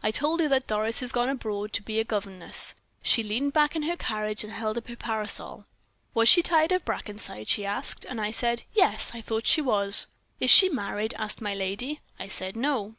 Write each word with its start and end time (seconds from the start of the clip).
I 0.00 0.12
told 0.12 0.38
her 0.38 0.46
that 0.46 0.68
Doris 0.68 1.00
had 1.00 1.10
gone 1.10 1.28
abroad, 1.28 1.72
to 1.72 1.82
be 1.82 1.98
a 1.98 2.04
governess; 2.04 2.74
she 3.02 3.24
leaned 3.24 3.52
back 3.52 3.74
in 3.74 3.82
her 3.82 3.96
carriage, 3.96 4.44
and 4.44 4.52
held 4.52 4.78
up 4.78 4.86
her 4.86 4.94
parasol. 4.94 5.64
"'Was 6.14 6.28
she 6.28 6.40
tired 6.40 6.70
of 6.70 6.84
Brackenside?' 6.84 7.48
she 7.48 7.66
asked, 7.66 8.04
and 8.08 8.20
I 8.20 8.30
said, 8.30 8.62
'Yes 8.74 9.10
I 9.12 9.20
thought 9.20 9.48
she 9.48 9.60
was.' 9.60 10.06
"'Is 10.38 10.50
she 10.52 10.68
married?' 10.68 11.14
asked 11.18 11.40
my 11.40 11.56
lady. 11.56 11.98
I 12.16 12.28
said, 12.28 12.54
'No.' 12.56 12.94